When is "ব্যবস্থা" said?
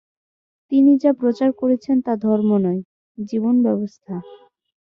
3.63-4.15